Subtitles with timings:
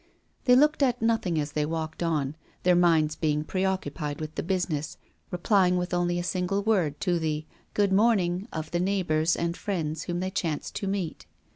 [0.45, 4.97] They looked at nothing as they walked on, their minds being preoccupied with the business,
[5.29, 10.05] replying with only a single word to the "Good morning" of the neighbors and friends
[10.05, 11.27] whom they chanced to meet.